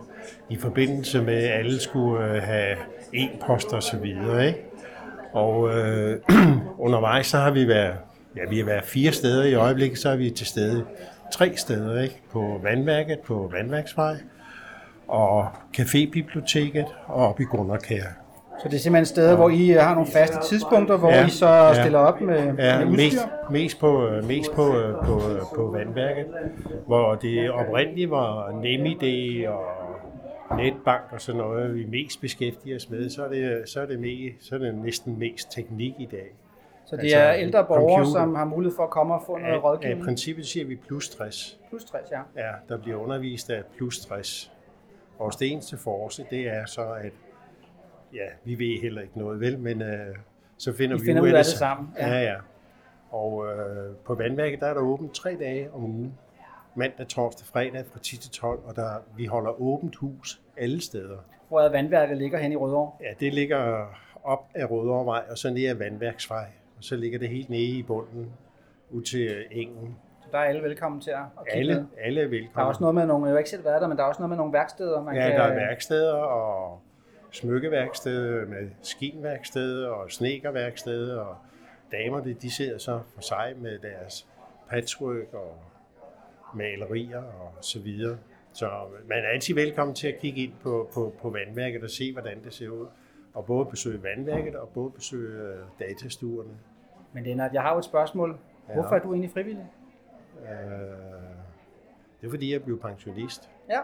i 0.48 0.56
forbindelse 0.56 1.22
med, 1.22 1.36
at 1.36 1.58
alle 1.58 1.80
skulle 1.80 2.24
øh, 2.24 2.42
have 2.42 2.76
e-post 3.14 3.72
og 3.72 3.82
så 3.82 3.96
videre. 3.96 4.46
Ikke? 4.46 4.64
Og 5.32 5.78
øh, 5.78 6.20
undervejs 6.86 7.26
så 7.26 7.38
har 7.38 7.50
vi 7.50 7.68
været, 7.68 7.94
ja, 8.36 8.40
vi 8.50 8.58
har 8.58 8.64
været 8.64 8.84
fire 8.84 9.12
steder 9.12 9.44
i 9.44 9.54
øjeblikket, 9.54 9.98
så 9.98 10.08
er 10.08 10.16
vi 10.16 10.30
til 10.30 10.46
stede 10.46 10.84
tre 11.32 11.52
steder, 11.56 12.02
ikke? 12.02 12.20
på 12.32 12.60
Vandværket, 12.62 13.18
på 13.20 13.50
Vandværksvej, 13.52 14.16
og 15.08 15.46
Cafébiblioteket 15.78 16.86
og 17.06 17.28
op 17.28 17.40
i 17.40 17.44
Gunderkær. 17.44 18.02
Så 18.62 18.68
det 18.68 18.74
er 18.74 18.78
simpelthen 18.80 19.06
steder, 19.06 19.36
hvor 19.36 19.48
I 19.48 19.70
øh, 19.70 19.80
har 19.80 19.94
nogle 19.94 20.10
faste 20.10 20.36
tidspunkter, 20.48 20.96
hvor 20.96 21.08
Ja, 21.10 21.26
I 21.26 21.30
så 21.30 21.48
ja. 21.48 21.82
stiller 21.82 21.98
op 21.98 22.20
med, 22.20 22.54
Ja, 22.58 22.78
med 22.78 22.86
udstyr? 22.86 23.04
mest, 23.04 23.26
mest, 23.50 23.80
på, 23.80 24.08
mest 24.28 24.52
på, 24.52 24.78
øh, 24.78 24.94
på, 25.04 25.20
øh, 25.32 25.40
på 25.56 25.70
vandværket, 25.76 26.26
hvor 26.86 27.14
det 27.14 27.50
oprindeligt 27.50 28.10
var 28.10 28.50
NemID 28.62 29.46
og 29.48 29.64
netbank 30.56 31.02
og 31.10 31.20
sådan 31.20 31.38
noget, 31.40 31.74
vi 31.74 31.86
mest 31.86 32.20
beskæftiger 32.20 32.76
os 32.76 32.90
med, 32.90 33.10
så 33.10 33.24
er 33.24 33.28
det, 33.28 33.62
så 33.68 33.80
er 33.80 33.86
det, 33.86 34.00
mest, 34.00 34.48
så 34.48 34.54
er 34.54 34.58
det 34.58 34.74
næsten 34.74 35.18
mest 35.18 35.52
teknik 35.52 35.94
i 35.98 36.08
dag. 36.10 36.34
Så 36.86 36.96
det 36.96 37.02
Altså, 37.02 37.18
er 37.18 37.34
ældre 37.34 37.64
borgere, 37.64 37.96
computer. 37.98 38.20
som 38.20 38.34
har 38.34 38.44
mulighed 38.44 38.76
for 38.76 38.82
at 38.84 38.90
komme 38.90 39.14
og 39.14 39.22
få 39.26 39.36
noget 39.38 39.54
I 39.54 39.58
rådgivning? 39.58 40.04
princippet 40.04 40.46
siger 40.46 40.66
vi 40.66 40.76
plus 40.76 41.08
60. 41.08 41.58
Plus 41.68 41.84
60, 41.84 42.10
ja. 42.10 42.20
Ja, 42.36 42.52
der 42.68 42.78
bliver 42.78 42.96
undervist 42.96 43.50
af 43.50 43.62
plus 43.76 43.98
60. 44.00 44.52
Vores 45.18 45.36
det 45.36 45.52
eneste 45.52 45.76
force, 45.76 46.26
det 46.30 46.48
er 46.48 46.64
så, 46.66 46.82
at 46.92 47.12
ja, 48.14 48.26
vi 48.44 48.58
ved 48.58 48.80
heller 48.82 49.02
ikke 49.02 49.18
noget 49.18 49.40
vel, 49.40 49.58
men 49.58 49.82
øh, 49.82 50.16
så 50.58 50.72
finder 50.72 50.96
I 50.96 51.00
vi 51.00 51.06
finder 51.06 51.22
ud 51.22 51.28
af 51.28 51.34
det 51.34 51.46
sammen, 51.46 51.88
ja. 51.98 52.08
Ja, 52.08 52.22
ja. 52.22 52.36
Og 53.10 53.46
øh, 53.46 53.94
på 54.04 54.14
vandværket, 54.14 54.60
der 54.60 54.66
er 54.66 54.74
der 54.74 54.80
åbent 54.80 55.14
tre 55.14 55.36
dage 55.40 55.72
om 55.72 55.84
ugen. 55.84 56.14
Mandag, 56.74 57.06
torsdag, 57.08 57.46
fredag 57.46 57.84
fra 57.92 57.98
10 57.98 58.16
til 58.16 58.30
12, 58.30 58.60
og 58.64 58.76
der, 58.76 58.90
vi 59.16 59.26
holder 59.26 59.60
åbent 59.62 59.96
hus 59.96 60.40
alle 60.56 60.80
steder. 60.82 61.16
Hvor 61.48 61.60
er 61.60 61.68
vandværket 61.70 62.16
ligger 62.16 62.38
hen 62.38 62.52
i 62.52 62.56
Rødovre? 62.56 62.92
Ja, 63.00 63.08
det 63.20 63.34
ligger 63.34 63.86
op 64.24 64.48
ad 64.54 64.70
Rødovrevej, 64.70 65.22
og 65.30 65.38
så 65.38 65.50
ned 65.50 65.64
ad 65.66 65.74
Vandværksvej. 65.74 66.44
Og 66.82 66.86
så 66.86 66.96
ligger 66.96 67.18
det 67.18 67.28
helt 67.28 67.50
nede 67.50 67.62
i 67.62 67.82
bunden, 67.82 68.32
ud 68.90 69.02
til 69.02 69.20
øh, 69.20 69.44
engen. 69.50 69.96
Så 70.20 70.28
der 70.32 70.38
er 70.38 70.42
alle 70.42 70.62
velkommen 70.62 71.00
til 71.00 71.10
at, 71.10 71.16
kigge 71.52 71.68
med. 71.68 71.76
Alle, 71.76 71.88
alle 71.98 72.20
er 72.20 72.24
Der 72.28 72.36
er 72.36 72.40
velkommen. 72.40 72.68
også 72.68 72.80
noget 72.80 72.94
med 72.94 73.06
nogle, 73.06 73.26
jeg 73.26 73.32
har 73.32 73.38
ikke 73.38 73.50
selv 73.50 73.64
været 73.64 73.82
der, 73.82 73.88
men 73.88 73.96
der 73.96 74.02
er 74.04 74.08
også 74.08 74.22
noget 74.22 74.28
med 74.28 74.36
nogle 74.36 74.52
værksteder, 74.52 75.02
man 75.02 75.14
Ja, 75.16 75.20
kan... 75.28 75.30
der 75.40 75.42
er 75.42 75.54
værksteder 75.54 76.14
og 76.14 76.80
smykkeværksteder 77.30 78.46
med 78.46 78.70
skinværksteder 78.82 79.88
og 79.88 80.10
snekerværksteder, 80.10 81.20
og 81.20 81.36
damerne 81.92 82.32
de 82.32 82.50
sidder 82.50 82.78
så 82.78 83.00
for 83.14 83.20
sig 83.22 83.54
med 83.56 83.78
deres 83.78 84.26
patchwork 84.70 85.34
og 85.34 85.58
malerier 86.54 87.22
og 87.22 87.52
så 87.60 87.80
videre. 87.80 88.18
Så 88.52 88.70
man 89.08 89.18
er 89.18 89.28
altid 89.28 89.54
velkommen 89.54 89.94
til 89.94 90.08
at 90.08 90.18
kigge 90.18 90.40
ind 90.42 90.52
på, 90.62 90.90
på, 90.94 91.14
på 91.22 91.30
vandværket 91.30 91.82
og 91.82 91.90
se, 91.90 92.12
hvordan 92.12 92.44
det 92.44 92.54
ser 92.54 92.68
ud. 92.68 92.86
Og 93.34 93.46
både 93.46 93.66
besøge 93.66 94.02
vandværket 94.02 94.56
og 94.56 94.68
både 94.68 94.90
besøge 94.90 95.42
øh, 95.42 95.58
datastuerne. 95.78 96.50
Men 97.12 97.24
Lennart, 97.24 97.52
jeg 97.52 97.62
har 97.62 97.72
jo 97.72 97.78
et 97.78 97.84
spørgsmål. 97.84 98.38
Hvorfor 98.74 98.96
er 98.96 98.98
du 98.98 99.12
egentlig 99.12 99.30
frivillig? 99.30 99.66
Øh, 100.42 100.48
det 102.20 102.26
er 102.26 102.30
fordi, 102.30 102.52
jeg 102.52 102.62
blev 102.62 102.80
pensionist. 102.80 103.50
Ja. 103.70 103.80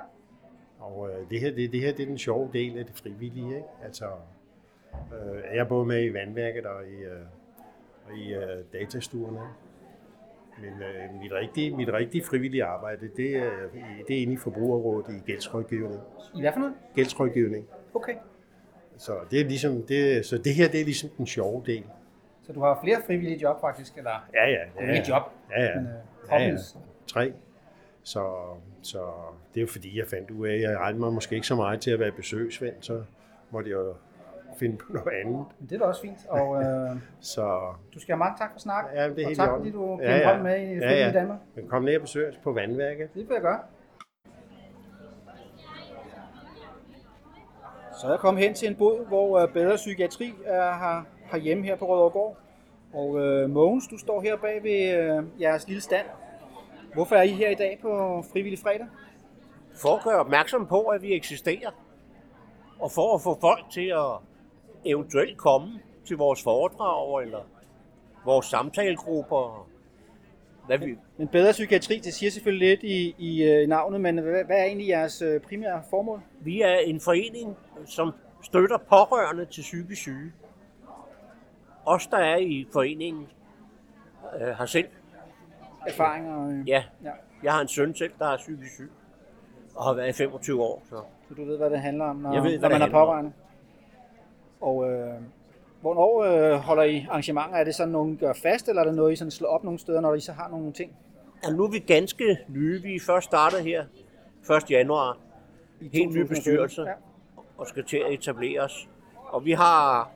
Og 0.78 1.10
øh, 1.10 1.30
det, 1.30 1.40
her, 1.40 1.54
det, 1.54 1.72
det 1.72 1.80
her 1.80 1.92
det 1.92 2.02
er 2.02 2.06
den 2.06 2.18
sjove 2.18 2.50
del 2.52 2.78
af 2.78 2.86
det 2.86 2.94
frivillige. 2.94 3.56
Ikke? 3.56 3.68
Altså, 3.84 4.04
øh, 4.94 5.42
jeg 5.54 5.58
er 5.58 5.64
både 5.64 5.86
med 5.86 6.04
i 6.04 6.14
vandværket 6.14 6.66
og 6.66 6.86
i, 6.86 7.04
øh, 7.04 7.20
og 8.06 8.16
i 8.16 8.34
øh, 8.34 8.64
datastuerne. 8.72 9.40
Men 10.60 10.72
øh, 10.82 11.20
mit, 11.22 11.32
rigtige, 11.32 11.76
mit 11.76 11.88
rigtige 11.92 12.24
frivillige 12.24 12.64
arbejde, 12.64 13.08
det 13.16 13.36
er, 13.36 13.50
det 14.08 14.18
er 14.18 14.22
inde 14.22 14.32
i 14.32 14.36
Forbrugerrådet 14.36 15.16
i 15.16 15.20
gældsrådgivning. 15.26 16.00
I 16.34 16.40
hvad 16.40 16.52
for 16.52 16.60
noget? 16.60 16.74
Gældsrådgivning. 16.94 17.66
Okay. 17.94 18.14
Så 18.96 19.12
det, 19.30 19.40
er 19.40 19.44
ligesom, 19.44 19.82
det, 19.82 20.26
så 20.26 20.38
det 20.38 20.54
her 20.54 20.68
det 20.68 20.80
er 20.80 20.84
ligesom 20.84 21.10
den 21.18 21.26
sjove 21.26 21.62
del. 21.66 21.84
Så 22.48 22.54
du 22.54 22.60
har 22.60 22.80
flere 22.84 22.98
frivillige 23.06 23.38
job 23.42 23.60
faktisk, 23.60 23.96
eller? 23.96 24.28
Ja, 24.34 24.46
ja. 24.50 24.86
ja 24.86 24.92
ikke 24.92 25.08
job, 25.08 25.22
ja, 25.50 25.64
ja. 25.64 25.74
men 25.74 25.86
øh, 25.86 25.92
ja, 26.30 26.48
ja. 26.48 26.56
Tre. 27.06 27.32
Så, 28.02 28.24
så 28.82 28.98
det 29.54 29.60
er 29.60 29.60
jo 29.60 29.66
fordi, 29.66 29.98
jeg 29.98 30.06
fandt 30.06 30.30
ud 30.30 30.46
af, 30.46 30.54
at 30.54 30.60
jeg 30.60 30.78
regnede 30.78 31.00
mig 31.00 31.12
måske 31.12 31.34
ikke 31.34 31.46
så 31.46 31.54
meget 31.54 31.80
til 31.80 31.90
at 31.90 32.00
være 32.00 32.12
besøgsven, 32.12 32.72
så 32.80 33.02
måtte 33.50 33.70
jeg 33.70 33.76
jo 33.76 33.94
finde 34.58 34.76
på 34.76 34.92
noget 34.92 35.20
andet. 35.24 35.46
Men 35.58 35.68
det 35.68 35.74
er 35.74 35.78
da 35.78 35.84
også 35.84 36.00
fint, 36.00 36.26
og 36.28 36.62
øh, 36.62 36.96
Så 37.34 37.74
du 37.94 38.00
skal 38.00 38.12
have 38.12 38.18
mange 38.18 38.38
tak 38.38 38.52
for 38.52 38.58
snak. 38.60 38.84
ja, 38.94 39.08
det 39.08 39.22
er 39.22 39.28
og 39.28 39.36
tak 39.36 39.48
fordi 39.56 39.70
du 39.70 39.96
giver 39.96 40.16
ja, 40.16 40.30
ja. 40.30 40.42
med 40.42 40.54
i 40.54 40.64
Frivillige 40.64 40.90
ja, 40.90 41.06
ja. 41.06 41.12
Danmark. 41.12 41.38
Men 41.54 41.68
kom 41.68 41.82
ned 41.82 41.96
og 41.96 42.02
besøg 42.02 42.28
os 42.28 42.36
på 42.44 42.52
vandværket. 42.52 43.14
Det 43.14 43.28
vil 43.28 43.34
jeg 43.34 43.42
gøre. 43.42 43.60
Så 48.00 48.10
jeg 48.10 48.18
kommet 48.18 48.44
hen 48.44 48.54
til 48.54 48.68
en 48.68 48.74
bod, 48.74 49.06
hvor 49.06 49.38
øh, 49.38 49.52
Bedre 49.52 49.76
Psykiatri 49.76 50.34
er 50.44 50.70
har 50.70 51.06
hjemme 51.36 51.64
her 51.64 51.76
på 51.76 51.86
Rødovregård. 51.86 52.36
Og 52.92 53.18
øh, 53.20 53.50
Mogens, 53.50 53.88
du 53.88 53.98
står 53.98 54.20
her 54.20 54.36
bag 54.36 54.62
ved 54.62 54.98
øh, 54.98 55.40
jeres 55.40 55.66
lille 55.66 55.80
stand. 55.80 56.06
Hvorfor 56.94 57.16
er 57.16 57.22
I 57.22 57.28
her 57.28 57.50
i 57.50 57.54
dag 57.54 57.78
på 57.82 58.22
Frivillig 58.32 58.58
Fredag? 58.58 58.86
for 59.82 59.96
at 59.96 60.04
gøre 60.04 60.20
opmærksom 60.20 60.66
på, 60.66 60.80
at 60.80 61.02
vi 61.02 61.14
eksisterer. 61.14 61.70
Og 62.80 62.90
for 62.92 63.14
at 63.14 63.22
få 63.22 63.40
folk 63.40 63.70
til 63.70 63.86
at 63.86 64.12
eventuelt 64.84 65.36
komme 65.36 65.80
til 66.06 66.16
vores 66.16 66.42
foredrag 66.42 67.22
eller 67.22 67.40
vores 68.24 68.46
samtalegrupper. 68.46 69.68
Hvad 70.66 70.78
vi, 70.78 70.96
Men 71.16 71.28
Bedre 71.28 71.52
Psykiatri, 71.52 71.98
det 71.98 72.14
siger 72.14 72.30
selvfølgelig 72.30 72.68
lidt 72.68 72.82
i, 72.82 73.14
i 73.18 73.42
øh, 73.42 73.68
navnet, 73.68 74.00
men 74.00 74.18
hvad, 74.18 74.44
hvad 74.44 74.56
er 74.56 74.64
egentlig 74.64 74.88
jeres 74.88 75.22
øh, 75.22 75.40
primære 75.40 75.82
formål? 75.90 76.20
vi 76.40 76.60
er 76.60 76.76
en 76.78 77.00
forening, 77.00 77.56
som 77.86 78.12
støtter 78.42 78.78
pårørende 78.78 79.44
til 79.44 79.60
psykisk 79.60 80.00
syge. 80.00 80.32
Os, 81.88 82.06
der 82.06 82.16
er 82.16 82.36
i 82.36 82.66
foreningen, 82.72 83.26
øh, 84.40 84.48
har 84.48 84.66
selv, 84.66 84.88
Erfaringer? 85.86 86.48
Øh, 86.48 86.68
ja, 86.68 86.84
ja. 87.04 87.10
jeg 87.42 87.52
har 87.52 87.60
en 87.60 87.68
søn 87.68 87.94
selv, 87.94 88.12
der 88.18 88.26
er 88.26 88.36
psykisk 88.36 88.74
syg, 88.74 88.90
og 89.74 89.84
har 89.84 89.92
været 89.94 90.08
i 90.08 90.12
25 90.12 90.62
år. 90.62 90.82
Så. 90.88 91.00
Så 91.28 91.34
du 91.34 91.44
ved, 91.44 91.56
hvad 91.56 91.70
det 91.70 91.80
handler 91.80 92.04
om, 92.04 92.16
når, 92.16 92.32
Jeg 92.32 92.42
ved, 92.42 92.58
når 92.58 92.68
man 92.68 92.82
er 92.82 92.90
pårørende? 92.90 93.32
Og 94.60 94.90
øh, 94.90 95.14
hvornår 95.80 96.22
øh, 96.22 96.58
holder 96.58 96.82
I 96.82 97.06
arrangementer? 97.10 97.56
Er 97.56 97.64
det 97.64 97.74
sådan, 97.74 97.92
nogen 97.92 98.16
gør 98.16 98.32
fast, 98.32 98.68
eller 98.68 98.82
er 98.82 98.86
det 98.86 98.94
noget, 98.94 99.12
I 99.12 99.16
sådan 99.16 99.30
slår 99.30 99.48
op 99.48 99.64
nogle 99.64 99.78
steder, 99.78 100.00
når 100.00 100.14
I 100.14 100.20
så 100.20 100.32
har 100.32 100.48
nogle 100.48 100.72
ting? 100.72 100.96
Ja, 101.44 101.50
nu 101.50 101.64
er 101.64 101.70
vi 101.70 101.78
ganske 101.78 102.38
nye. 102.48 102.82
Vi 102.82 102.94
er 102.94 103.00
først 103.06 103.24
startet 103.24 103.60
her 103.60 103.84
1. 104.56 104.70
januar. 104.70 105.18
I 105.80 105.88
Helt 105.92 105.94
ny 105.94 106.22
2017? 106.22 106.28
bestyrelse. 106.28 106.82
Ja. 106.82 106.92
og 107.58 107.66
skal 107.66 107.84
til 107.84 107.96
at 107.96 108.12
etablere 108.12 108.60
os. 108.60 108.88
Og 109.26 109.44
vi 109.44 109.52
har 109.52 110.10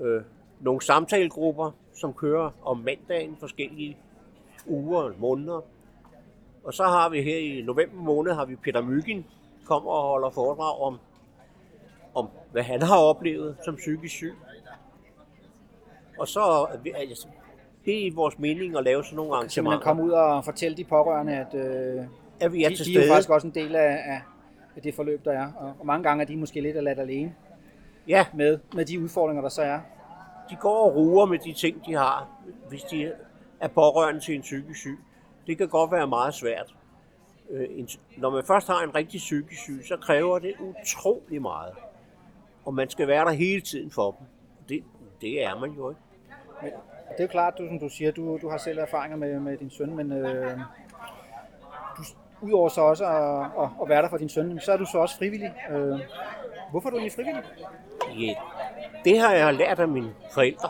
øh, 0.00 0.22
nogle 0.60 0.82
samtalegrupper, 0.82 1.70
som 1.94 2.12
kører 2.14 2.50
om 2.64 2.78
mandagen 2.78 3.36
forskellige 3.40 3.96
uger 4.66 5.02
og 5.02 5.12
måneder. 5.18 5.60
Og 6.64 6.74
så 6.74 6.84
har 6.84 7.08
vi 7.08 7.22
her 7.22 7.36
i 7.36 7.62
november 7.62 8.02
måned, 8.02 8.32
har 8.32 8.44
vi 8.44 8.56
Peter 8.56 8.82
Myggen 8.82 9.26
kommer 9.66 9.90
og 9.90 10.02
holder 10.02 10.30
foredrag 10.30 10.80
om, 10.80 10.98
om 12.14 12.28
hvad 12.52 12.62
han 12.62 12.82
har 12.82 12.98
oplevet 12.98 13.56
som 13.64 13.76
psykisk 13.76 14.14
syg. 14.14 14.34
Og 16.18 16.28
så 16.28 16.40
er 16.40 16.66
altså, 16.94 17.26
det 17.84 18.06
er 18.06 18.12
vores 18.14 18.38
mening 18.38 18.76
at 18.78 18.84
lave 18.84 19.04
sådan 19.04 19.16
nogle 19.16 19.34
arrangementer. 19.34 19.78
komme 19.80 20.02
ud 20.02 20.10
og 20.10 20.44
fortælle 20.44 20.76
de 20.76 20.84
pårørende, 20.84 21.32
at 21.32 21.54
øh, 21.54 22.04
At 22.40 22.52
vi 22.52 22.64
er 22.64 22.68
de, 22.68 22.76
til 22.76 22.86
de 22.86 22.90
er 22.90 22.94
jo 22.94 23.00
stede. 23.00 23.08
faktisk 23.12 23.30
også 23.30 23.46
en 23.46 23.54
del 23.54 23.76
af, 23.76 23.92
af, 24.06 24.20
af 24.76 24.82
det 24.82 24.94
forløb, 24.94 25.24
der 25.24 25.32
er. 25.32 25.52
Og, 25.52 25.72
og 25.80 25.86
mange 25.86 26.02
gange 26.08 26.22
er 26.22 26.26
de 26.26 26.36
måske 26.36 26.60
lidt 26.60 26.84
ladt 26.84 26.98
alene 27.00 27.34
Ja, 28.08 28.26
med, 28.34 28.58
med 28.74 28.84
de 28.84 29.00
udfordringer, 29.00 29.42
der 29.42 29.48
så 29.48 29.62
er. 29.62 29.80
De 30.50 30.56
går 30.56 30.84
og 30.84 30.96
ruer 30.96 31.26
med 31.26 31.38
de 31.38 31.52
ting, 31.52 31.86
de 31.86 31.94
har, 31.94 32.28
hvis 32.68 32.82
de 32.82 33.12
er 33.60 33.68
pårørende 33.68 34.20
til 34.20 34.34
en 34.34 34.40
psykisk 34.40 34.80
syg. 34.80 34.98
Det 35.46 35.58
kan 35.58 35.68
godt 35.68 35.92
være 35.92 36.06
meget 36.06 36.34
svært. 36.34 36.74
Øh, 37.50 37.68
Når 38.16 38.30
man 38.30 38.44
først 38.46 38.66
har 38.66 38.82
en 38.82 38.94
rigtig 38.94 39.18
psykisk 39.18 39.62
syg, 39.62 39.84
så 39.88 39.96
kræver 39.96 40.38
det 40.38 40.54
utrolig 40.60 41.42
meget. 41.42 41.74
Og 42.64 42.74
man 42.74 42.90
skal 42.90 43.08
være 43.08 43.24
der 43.24 43.30
hele 43.30 43.60
tiden 43.60 43.90
for 43.90 44.10
dem. 44.10 44.26
Det, 44.68 44.84
det 45.20 45.44
er 45.44 45.58
man 45.58 45.70
jo 45.70 45.90
ikke. 45.90 46.00
Men, 46.62 46.70
det 47.10 47.18
er 47.18 47.24
jo 47.24 47.28
klart, 47.28 47.54
du, 47.58 47.66
som 47.68 47.78
du 47.78 47.88
siger, 47.88 48.10
du, 48.10 48.38
du 48.42 48.48
har 48.48 48.58
selv 48.58 48.78
erfaringer 48.78 49.16
med, 49.16 49.40
med 49.40 49.56
din 49.56 49.70
søn, 49.70 49.96
men 49.96 50.12
øh, 50.12 50.58
du, 51.96 52.02
udover 52.40 52.68
så 52.68 52.80
også 52.80 53.04
at, 53.04 53.62
at, 53.64 53.70
at 53.82 53.88
være 53.88 54.02
der 54.02 54.08
for 54.08 54.16
din 54.16 54.28
søn, 54.28 54.60
så 54.60 54.72
er 54.72 54.76
du 54.76 54.86
så 54.86 54.98
også 54.98 55.18
frivillig. 55.18 55.54
Øh, 55.70 56.00
hvorfor 56.70 56.88
er 56.88 56.90
du 56.90 56.96
egentlig 56.96 57.12
frivillig? 57.12 57.42
Ja, 58.20 58.34
det 59.04 59.18
har 59.18 59.32
jeg 59.32 59.54
lært 59.54 59.78
af 59.78 59.88
mine 59.88 60.10
forældre. 60.32 60.68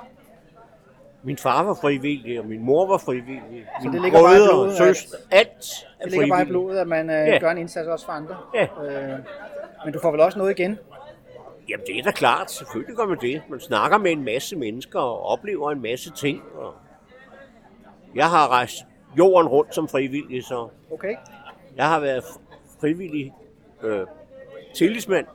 Min 1.22 1.36
far 1.36 1.62
var 1.62 1.74
frivillig, 1.74 2.40
og 2.40 2.46
min 2.46 2.64
mor 2.64 2.86
var 2.86 2.98
frivillig. 2.98 3.42
Mine 3.82 3.92
det 3.92 4.02
ligger 4.02 4.22
bare 4.22 4.34
i 4.36 4.38
blodet, 4.48 4.76
søstre, 4.76 5.16
alt 5.30 5.86
er 6.00 6.04
Det 6.04 6.12
ligger 6.12 6.28
bare 6.28 6.42
i 6.42 6.44
blodet, 6.44 6.78
at 6.78 6.88
man 6.88 7.10
øh, 7.10 7.16
Ja. 7.28 7.38
gør 7.38 7.50
en 7.50 7.58
indsats 7.58 7.88
også 7.88 8.06
for 8.06 8.12
andre. 8.12 8.36
Ja. 8.54 8.62
Øh, 8.62 9.18
men 9.84 9.94
du 9.94 10.00
får 10.02 10.10
vel 10.10 10.20
også 10.20 10.38
noget 10.38 10.58
igen? 10.58 10.78
Jamen 11.68 11.86
det 11.86 11.98
er 11.98 12.02
da 12.02 12.10
klart, 12.10 12.50
selvfølgelig 12.50 12.96
gør 12.96 13.04
man 13.06 13.18
det. 13.20 13.42
Man 13.48 13.60
snakker 13.60 13.98
med 13.98 14.12
en 14.12 14.24
masse 14.24 14.56
mennesker 14.56 15.00
og 15.00 15.22
oplever 15.22 15.70
en 15.70 15.82
masse 15.82 16.10
ting. 16.10 16.42
Og 16.54 16.74
jeg 18.14 18.26
har 18.30 18.48
rejst 18.48 18.76
jorden 19.18 19.48
rundt 19.48 19.74
som 19.74 19.88
frivillig, 19.88 20.44
så 20.44 20.68
Okay. 20.92 21.14
jeg 21.76 21.88
har 21.88 22.00
været 22.00 22.20
fr- 22.22 22.40
frivillig 22.80 23.34
øh, 23.82 24.06
tillidsmand. 24.74 25.26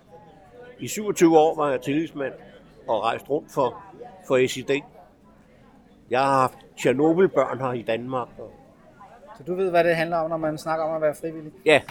I 0.80 0.88
27 0.88 1.38
år 1.40 1.56
var 1.56 1.70
jeg 1.72 1.82
tillidsmand 1.82 2.34
og 2.88 3.04
rejst 3.04 3.30
rundt 3.30 3.52
for, 3.52 3.84
for 4.28 4.48
SID. 4.48 4.82
Jeg 6.10 6.20
har 6.22 6.40
haft 6.42 6.58
Tjernobyl-børn 6.78 7.60
her 7.60 7.74
i 7.74 7.82
Danmark. 7.82 8.28
Og, 8.40 8.52
Så 9.38 9.44
du 9.44 9.56
ved, 9.56 9.70
hvad 9.70 9.84
det 9.84 9.96
handler 9.96 10.18
om, 10.18 10.30
når 10.30 10.38
man 10.38 10.58
snakker 10.58 10.86
om 10.86 10.96
at 10.96 11.02
være 11.02 11.16
frivillig. 11.16 11.54
ja, 11.66 11.82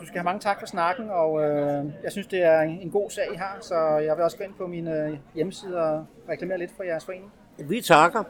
Du 0.00 0.06
skal 0.06 0.18
have 0.18 0.24
mange 0.24 0.40
tak 0.40 0.58
for 0.58 0.66
snakken, 0.66 1.10
og 1.10 1.42
øh, 1.42 1.84
jeg 2.02 2.12
synes, 2.12 2.26
det 2.26 2.42
er 2.42 2.60
en 2.60 2.78
en 2.80 2.90
god 2.90 3.10
sag, 3.10 3.24
I 3.32 3.36
har, 3.36 3.58
så 3.60 3.74
jeg 3.78 4.16
vil 4.16 4.24
også 4.24 4.38
gå 4.38 4.44
ind 4.44 4.54
på 4.54 4.66
min 4.66 4.88
øh, 4.88 5.18
hjemmeside 5.34 5.82
og 5.82 6.06
reklamere 6.28 6.58
lidt 6.58 6.72
for 6.76 6.82
jeres 6.82 7.04
forening. 7.04 7.32
vi 7.58 7.80
takker. 7.80 8.22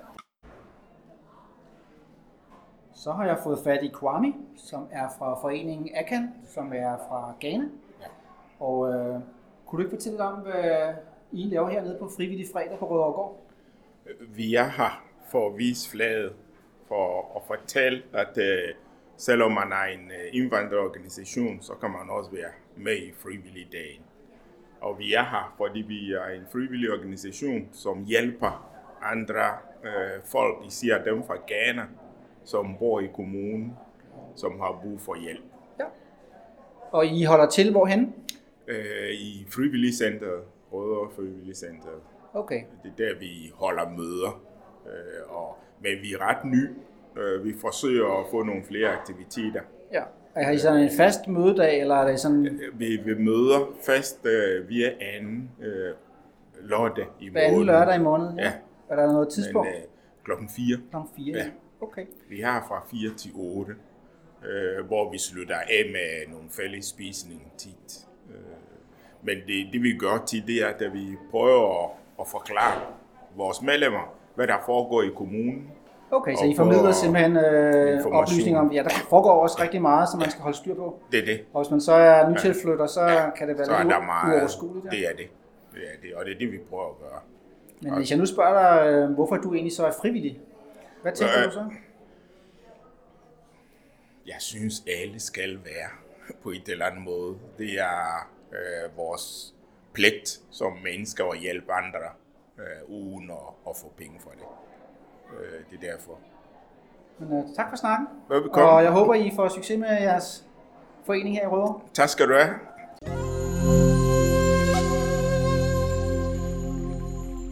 Så 2.95 3.13
har 3.13 3.25
jeg 3.27 3.39
fået 3.43 3.59
fat 3.65 3.83
i 3.83 3.89
Kwame, 3.89 4.35
som 4.57 4.89
er 4.93 5.09
fra 5.19 5.41
foreningen 5.41 5.91
Akan, 5.95 6.35
som 6.55 6.73
er 6.73 6.97
fra 7.09 7.33
Ghana. 7.41 7.65
Og 8.61 8.93
øh, 8.95 9.21
kunne 9.67 9.83
du 9.83 9.87
ikke 9.87 9.97
fortælle 9.97 10.23
om, 10.23 10.41
hvad 10.41 10.95
I 11.33 11.49
laver 11.51 11.69
hernede 11.69 11.97
på 11.99 12.09
Frivillig 12.17 12.47
Fredag 12.53 12.79
på 12.79 12.91
Rødovregård? 12.91 13.43
Vi 14.21 14.55
er 14.55 14.69
her 14.69 15.05
for 15.31 15.49
at 15.49 15.59
vise 15.59 15.91
flaget, 15.91 16.33
for 16.89 17.37
at 17.37 17.43
fortælle, 17.47 18.03
at 18.13 18.39
uh, 18.39 18.77
selvom 19.17 19.53
man 19.53 19.73
er 19.73 19.85
en 19.85 20.07
uh, 20.07 20.39
indvandrerorganisation, 20.41 21.63
så 21.63 21.73
kan 21.81 21.91
man 21.91 22.11
også 22.11 22.31
være 22.31 22.51
med 22.77 22.97
i 22.97 23.13
frivillig 23.13 23.69
dagen. 23.73 24.03
Og 24.81 24.99
vi 24.99 25.15
er 25.15 25.25
her, 25.25 25.55
fordi 25.57 25.81
vi 25.81 26.13
er 26.13 26.27
en 26.27 26.47
frivillig 26.53 26.93
organisation, 26.93 27.69
som 27.73 28.05
hjælper 28.05 28.71
andre 29.03 29.49
uh, 29.83 30.25
folk, 30.25 30.67
især 30.67 31.05
dem 31.05 31.23
fra 31.27 31.37
Ghana, 31.47 31.87
som 32.45 32.77
bor 32.79 33.01
i 33.01 33.09
kommunen, 33.15 33.77
som 34.37 34.61
har 34.61 34.81
brug 34.83 35.01
for 35.01 35.23
hjælp. 35.23 35.45
Og 36.93 37.07
I 37.07 37.25
holder 37.25 37.47
til 37.47 37.71
hvorhen? 37.71 38.15
Uh, 38.69 39.11
I 39.13 39.47
frivilligcenteret, 39.51 40.43
Rødovre 40.73 41.11
Frivilligcenteret. 41.17 42.01
Okay. 42.35 42.63
Det 42.83 42.93
er 42.93 42.97
der, 43.13 43.19
vi 43.19 43.53
holder 43.55 43.89
møder. 43.89 44.43
Øh, 44.87 45.37
og, 45.37 45.59
men 45.81 45.93
vi 46.03 46.13
er 46.13 46.29
ret 46.29 46.45
ny. 46.45 46.69
Øh, 47.19 47.45
vi 47.45 47.55
forsøger 47.61 48.21
at 48.21 48.27
få 48.31 48.43
nogle 48.43 48.63
flere 48.65 48.89
aktiviteter. 48.89 49.61
Ja. 49.93 50.03
Og 50.35 50.45
har 50.45 50.53
I 50.53 50.59
sådan 50.59 50.83
en 50.83 50.91
fast 50.97 51.29
mødedag, 51.29 51.81
eller 51.81 51.95
er 51.95 52.09
det 52.11 52.21
sådan 52.21 52.47
Øh, 52.47 52.81
Vi, 52.81 52.97
vi 52.97 53.15
møder 53.15 53.77
fast 53.87 54.27
øh, 54.27 54.69
via 54.69 54.91
anden 55.01 55.51
øh, 55.63 55.95
lørdag 56.63 57.07
i 57.21 57.31
hver 57.31 57.41
anden 57.41 57.55
måneden. 57.59 57.67
lørdag 57.67 57.97
i 57.97 58.03
måneden? 58.03 58.39
Ja. 58.39 58.53
Er 58.89 58.97
der 58.97 59.07
noget 59.13 59.29
tidspunkt? 59.29 59.69
Men, 59.71 59.77
øh, 59.77 59.83
klokken 60.25 60.49
4. 60.49 60.79
Klokken 60.91 61.11
4? 61.17 61.37
Ja. 61.39 61.51
Okay. 61.81 62.07
Vi 62.29 62.41
har 62.41 62.65
fra 62.69 62.87
4 62.91 63.15
til 63.17 63.31
8, 63.35 63.73
øh, 64.47 64.87
hvor 64.87 65.13
vi 65.13 65.19
slutter 65.19 65.57
af 65.57 65.83
med 65.93 66.33
nogle 66.35 66.49
fælles 66.51 66.85
spisning 66.87 67.53
tit. 67.59 68.07
Men 69.27 69.37
det, 69.47 69.57
det 69.73 69.83
vi 69.83 69.93
gør 69.99 70.25
tit, 70.27 70.47
det 70.47 70.57
er, 70.63 70.67
at 70.69 70.93
vi 70.93 71.17
prøver 71.31 71.85
at, 71.85 71.91
at 72.21 72.27
forklare 72.29 72.81
vores 73.37 73.63
medlemmer, 73.63 74.15
hvad 74.35 74.47
der 74.47 74.57
foregår 74.67 75.03
i 75.03 75.11
kommunen. 75.17 75.71
Okay, 76.11 76.35
så 76.35 76.41
Og 76.45 76.49
I 76.49 76.57
formidler 76.57 76.93
simpelthen 76.93 77.37
øh, 77.37 78.07
oplysninger 78.07 78.61
om, 78.61 78.73
ja, 78.73 78.83
der 78.83 78.91
foregår 79.11 79.43
også 79.43 79.63
rigtig 79.63 79.83
meget, 79.83 80.09
som 80.09 80.21
man 80.21 80.31
skal 80.31 80.43
holde 80.43 80.57
styr 80.57 80.75
på. 80.75 80.99
Det 81.13 81.21
er 81.21 81.25
det. 81.25 81.45
Og 81.53 81.63
hvis 81.63 81.71
man 81.71 81.81
så 81.81 81.93
er 81.93 82.31
nytilflytter, 82.31 82.87
så 82.87 83.31
kan 83.39 83.49
det 83.49 83.59
være 83.59 83.67
Så 83.67 83.79
lidt 83.79 83.91
der 83.91 84.01
meget, 84.01 84.35
uoverskueligt. 84.35 84.85
Ja. 84.85 84.91
det 84.91 85.09
er 85.09 85.17
det. 85.17 85.27
Det 85.75 85.83
er 85.83 86.01
det, 86.03 86.15
og 86.15 86.25
det 86.25 86.35
er 86.35 86.39
det, 86.39 86.53
vi 86.53 86.59
prøver 86.71 86.89
at 86.91 86.99
gøre. 87.01 87.21
Men 87.81 87.95
hvis 87.95 88.11
jeg 88.11 88.19
nu 88.19 88.27
spørger 88.27 88.55
dig, 88.83 88.91
øh, 88.93 89.11
hvorfor 89.11 89.37
du 89.37 89.55
egentlig 89.55 89.73
så 89.77 89.87
er 89.87 89.93
frivillig, 90.01 90.41
hvad 91.03 91.13
tænker 91.13 91.39
Øh, 91.39 91.45
du 91.45 91.51
så? 91.51 91.65
Jeg 94.27 94.37
synes, 94.39 94.85
alle 95.01 95.21
skal 95.21 95.59
være 95.65 95.91
på 96.43 96.51
et 96.51 96.69
eller 96.69 96.87
andet 96.87 97.03
måde. 97.03 97.35
Det 97.59 97.71
er 97.81 98.29
øh, 98.53 98.97
vores 98.97 99.55
pligt 99.93 100.41
som 100.51 100.73
mennesker 100.85 101.25
at 101.25 101.39
hjælpe 101.39 101.73
andre, 101.73 101.99
øh, 102.59 102.91
uden 102.91 103.31
at, 103.31 103.71
at 103.71 103.77
få 103.77 103.93
penge 103.97 104.21
for 104.21 104.31
det. 104.31 104.47
Øh, 105.39 105.65
det 105.71 105.87
er 105.87 105.93
derfor. 105.93 106.19
Men, 107.19 107.39
øh, 107.39 107.55
tak 107.57 107.69
for 107.71 107.77
snakken. 107.77 108.07
Velbekomme. 108.29 108.71
Og 108.71 108.83
jeg 108.83 108.93
håber, 108.93 109.15
I 109.15 109.33
får 109.37 109.49
succes 109.49 109.79
med 109.79 109.89
jeres 109.89 110.47
forening 111.05 111.37
her 111.37 111.43
i 111.43 111.47
Rødovre. 111.47 111.81
Tak 111.95 112.09
skal 112.09 112.29
du 112.29 112.35
have. 112.35 112.55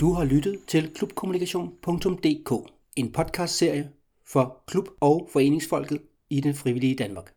Du 0.01 0.13
har 0.13 0.25
lyttet 0.25 0.61
til 0.69 0.95
klubkommunikation.dk, 0.95 2.71
en 2.97 3.13
podcastserie 3.13 3.91
for 4.27 4.63
klub- 4.67 4.89
og 5.01 5.29
foreningsfolket 5.33 6.03
i 6.31 6.41
den 6.41 6.55
frivillige 6.55 6.97
Danmark. 6.97 7.33